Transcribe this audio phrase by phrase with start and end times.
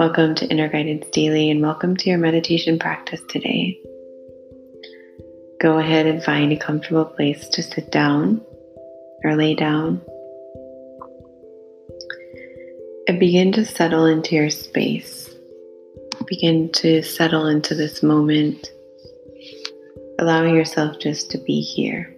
[0.00, 3.78] Welcome to Inner Guidance Daily and welcome to your meditation practice today.
[5.60, 8.40] Go ahead and find a comfortable place to sit down
[9.22, 10.00] or lay down.
[13.08, 15.28] And begin to settle into your space.
[16.26, 18.72] Begin to settle into this moment,
[20.18, 22.10] allowing yourself just to be here.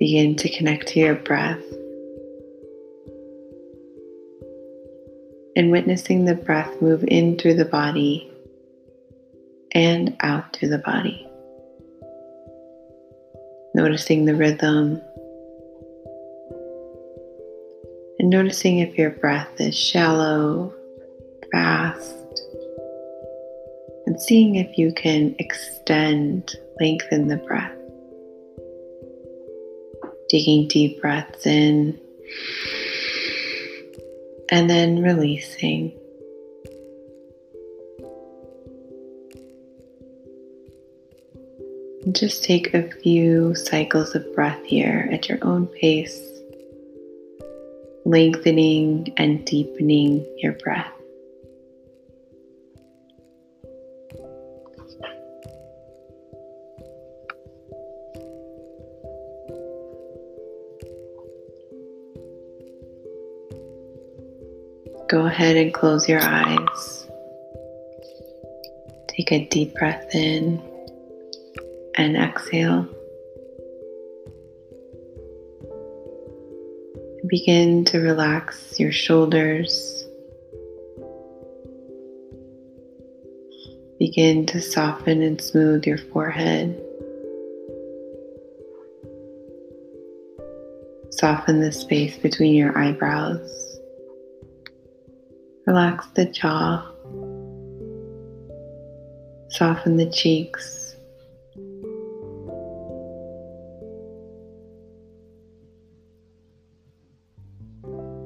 [0.00, 1.62] Begin to connect to your breath.
[5.60, 8.32] And witnessing the breath move in through the body
[9.72, 11.28] and out through the body.
[13.74, 15.02] Noticing the rhythm
[18.18, 20.72] and noticing if your breath is shallow,
[21.52, 22.42] fast,
[24.06, 27.76] and seeing if you can extend, lengthen the breath.
[30.30, 32.00] Taking deep breaths in
[34.50, 35.92] and then releasing.
[42.04, 46.20] And just take a few cycles of breath here at your own pace,
[48.04, 50.99] lengthening and deepening your breath.
[65.08, 67.06] Go ahead and close your eyes.
[69.08, 70.62] Take a deep breath in
[71.96, 72.88] and exhale.
[77.26, 80.04] Begin to relax your shoulders.
[83.98, 86.80] Begin to soften and smooth your forehead.
[91.10, 93.69] Soften the space between your eyebrows.
[95.70, 96.84] Relax the jaw.
[99.50, 100.96] Soften the cheeks.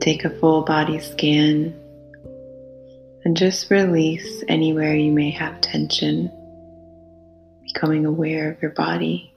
[0.00, 1.78] Take a full body scan
[3.24, 6.32] and just release anywhere you may have tension,
[7.72, 9.32] becoming aware of your body.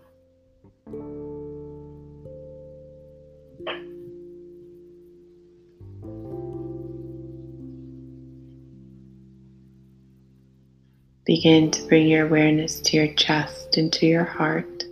[11.25, 14.83] Begin to bring your awareness to your chest and to your heart.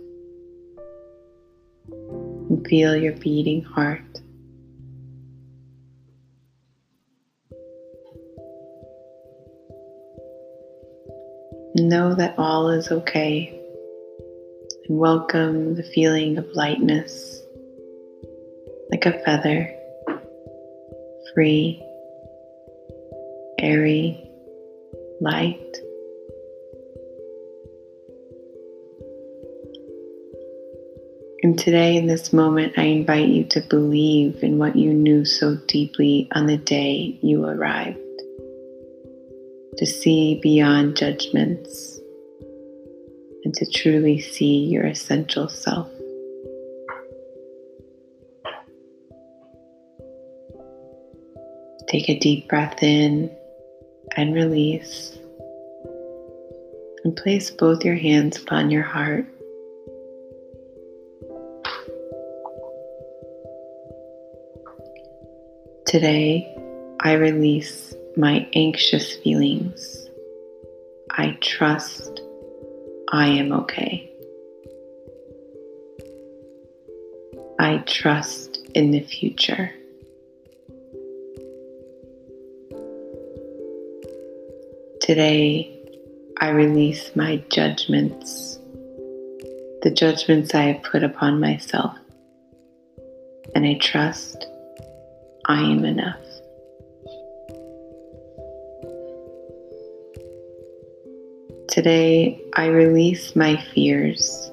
[1.90, 4.00] And feel your beating heart.
[11.74, 13.60] Know that all is okay
[14.88, 17.40] and welcome the feeling of lightness
[18.92, 19.74] like a feather,
[21.34, 21.82] free,
[23.58, 24.30] airy,
[25.20, 25.76] light.
[31.42, 35.56] And today, in this moment, I invite you to believe in what you knew so
[35.66, 37.98] deeply on the day you arrived,
[39.78, 41.98] to see beyond judgments,
[43.44, 45.88] and to truly see your essential self.
[51.88, 53.34] Take a deep breath in
[54.14, 55.16] and release,
[57.02, 59.26] and place both your hands upon your heart
[65.90, 66.48] Today,
[67.00, 70.08] I release my anxious feelings.
[71.10, 72.20] I trust
[73.10, 74.08] I am okay.
[77.58, 79.72] I trust in the future.
[85.00, 85.76] Today,
[86.40, 88.60] I release my judgments,
[89.82, 91.98] the judgments I have put upon myself,
[93.56, 94.46] and I trust
[95.50, 96.20] I am enough.
[101.66, 104.48] Today, I release my fears.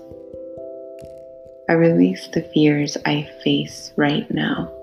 [1.69, 4.73] I release the fears I face right now.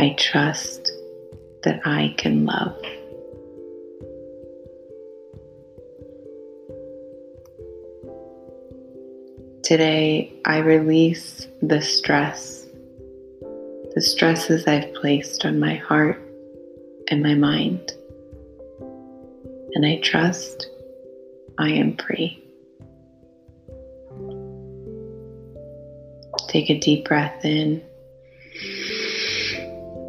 [0.00, 0.90] I trust
[1.62, 2.76] that I can love.
[9.62, 12.61] Today, I release the stress
[13.94, 16.18] the stresses I've placed on my heart
[17.08, 17.92] and my mind.
[19.74, 20.66] And I trust
[21.58, 22.42] I am free.
[26.48, 27.82] Take a deep breath in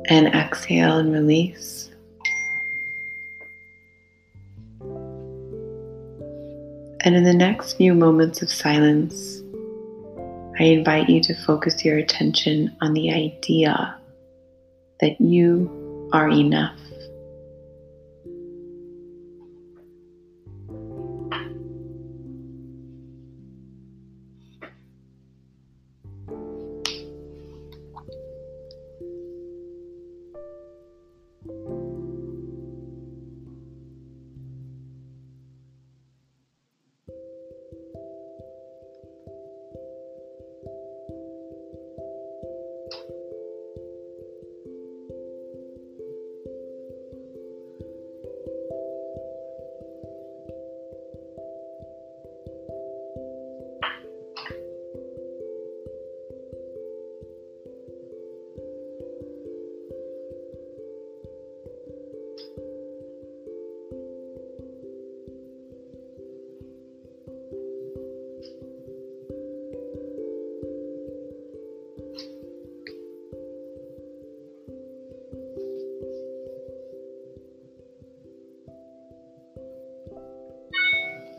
[0.10, 1.90] And exhale and release.
[7.06, 9.43] And in the next few moments of silence,
[10.60, 13.96] I invite you to focus your attention on the idea
[15.02, 16.80] that you are enough.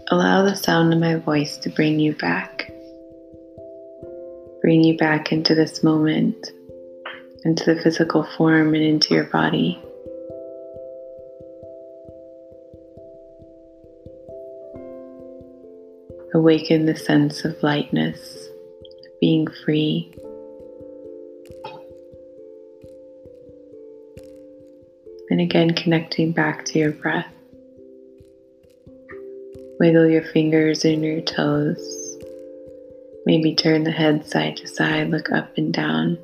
[0.08, 2.70] Allow the sound of my voice to bring you back.
[4.60, 6.50] Bring you back into this moment,
[7.44, 9.80] into the physical form, and into your body.
[16.34, 18.48] Awaken the sense of lightness,
[19.20, 20.12] being free.
[25.30, 27.33] And again, connecting back to your breath.
[29.84, 32.16] Wiggle your fingers and your toes.
[33.26, 36.16] Maybe turn the head side to side, look up and down.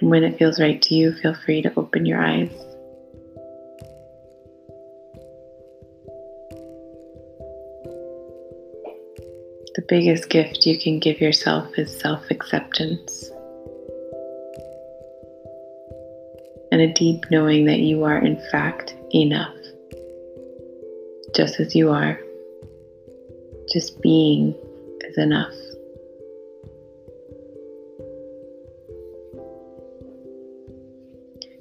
[0.00, 2.50] When it feels right to you, feel free to open your eyes.
[9.74, 13.30] The biggest gift you can give yourself is self acceptance
[16.70, 19.57] and a deep knowing that you are, in fact, enough
[21.34, 22.18] just as you are.
[23.72, 24.54] Just being
[25.02, 25.52] is enough.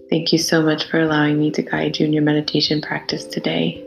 [0.09, 3.83] Thank you so much for allowing me to guide you in your meditation practice today.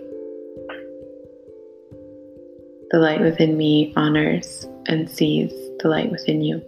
[2.90, 5.50] The light within me honors and sees
[5.80, 6.62] the light within you.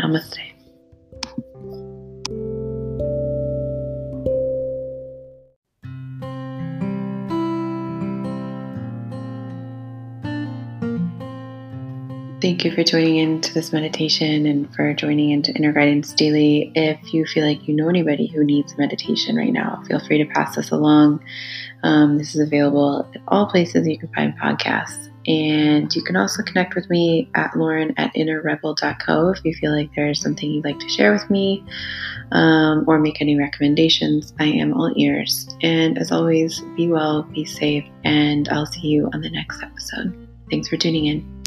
[0.00, 0.51] Namaste.
[12.52, 16.70] Thank you for joining into this meditation and for joining into Inner Guidance Daily.
[16.74, 20.26] If you feel like you know anybody who needs meditation right now, feel free to
[20.26, 21.24] pass this along.
[21.82, 25.08] Um, this is available at all places you can find podcasts.
[25.26, 29.88] And you can also connect with me at lauren at innerrebel.co if you feel like
[29.96, 31.64] there's something you'd like to share with me
[32.32, 34.34] um, or make any recommendations.
[34.38, 35.48] I am all ears.
[35.62, 40.28] And as always, be well, be safe, and I'll see you on the next episode.
[40.50, 41.41] Thanks for tuning in.